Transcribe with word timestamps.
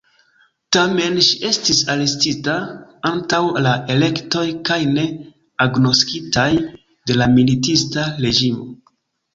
Tamen 0.75 1.19
ŝi 1.27 1.35
estis 1.49 1.81
arestita 1.95 2.55
antaŭ 3.11 3.43
la 3.67 3.75
elektoj 3.97 4.45
kaj 4.71 4.81
ne 4.97 5.07
agnoskitaj 5.69 6.51
de 6.83 7.21
la 7.23 7.31
militista 7.39 8.11
reĝimo. 8.27 8.71